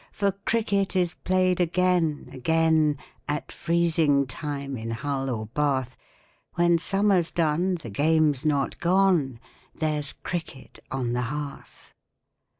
For 0.11 0.31
Cricket 0.47 0.95
is 0.95 1.13
played 1.13 1.59
again, 1.61 2.27
again, 2.33 2.97
At 3.29 3.51
freezing 3.51 4.25
time 4.25 4.75
in 4.75 4.89
Hull 4.89 5.29
or 5.29 5.45
Bath; 5.45 5.95
When 6.55 6.79
summer's 6.79 7.29
done 7.29 7.75
the 7.75 7.91
game's 7.91 8.43
not 8.43 8.79
gone 8.79 9.39
There's 9.75 10.11
Cricket 10.13 10.79
on 10.89 11.13
the 11.13 11.21
Hearth! 11.21 11.93